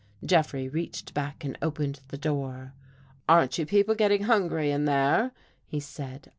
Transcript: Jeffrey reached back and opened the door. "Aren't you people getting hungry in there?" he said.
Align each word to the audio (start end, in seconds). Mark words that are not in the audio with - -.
Jeffrey 0.25 0.67
reached 0.67 1.13
back 1.13 1.43
and 1.45 1.59
opened 1.61 1.99
the 2.07 2.17
door. 2.17 2.73
"Aren't 3.29 3.59
you 3.59 3.67
people 3.67 3.93
getting 3.93 4.23
hungry 4.23 4.71
in 4.71 4.85
there?" 4.85 5.31
he 5.67 5.79
said. 5.79 6.29